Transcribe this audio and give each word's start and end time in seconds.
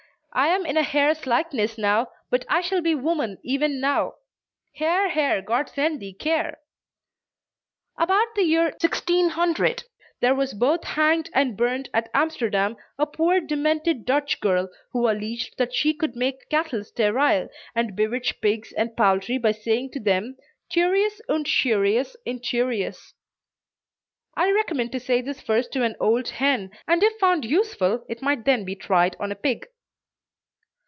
I 0.33 0.47
am 0.47 0.65
in 0.65 0.77
a 0.77 0.81
hare's 0.83 1.27
likeness 1.27 1.77
now; 1.77 2.07
But 2.29 2.45
I 2.47 2.61
shall 2.61 2.79
be 2.79 2.95
woman 2.95 3.37
even 3.43 3.81
now 3.81 4.13
Hare, 4.75 5.09
hare, 5.09 5.41
God 5.41 5.67
send 5.67 5.99
thee 5.99 6.13
care!" 6.13 6.55
About 7.97 8.33
the 8.33 8.43
year 8.43 8.67
1600 8.81 9.83
there 10.21 10.33
was 10.33 10.53
both 10.53 10.85
hanged 10.85 11.29
and 11.33 11.57
burned 11.57 11.89
at 11.93 12.09
Amsterdam 12.13 12.77
a 12.97 13.05
poor 13.05 13.41
demented 13.41 14.05
Dutch 14.05 14.39
girl, 14.39 14.69
who 14.93 15.09
alleged 15.09 15.55
that 15.57 15.73
she 15.75 15.93
could 15.93 16.15
make 16.15 16.47
cattle 16.47 16.85
sterile, 16.85 17.49
and 17.75 17.93
bewitch 17.93 18.39
pigs 18.39 18.71
and 18.71 18.95
poultry 18.95 19.37
by 19.37 19.51
saying 19.51 19.91
to 19.91 19.99
them 19.99 20.37
"Turius 20.69 21.19
und 21.27 21.45
Shurius 21.45 22.15
Inturius." 22.25 23.15
I 24.37 24.49
recommend 24.49 24.93
to 24.93 24.99
say 25.01 25.19
this 25.19 25.41
first 25.41 25.73
to 25.73 25.83
an 25.83 25.97
old 25.99 26.29
hen, 26.29 26.71
and 26.87 27.03
if 27.03 27.19
found 27.19 27.43
useful 27.43 28.05
it 28.07 28.21
might 28.21 28.45
then 28.45 28.63
be 28.63 28.75
tried 28.77 29.17
on 29.19 29.33
a 29.33 29.35
pig. 29.35 29.67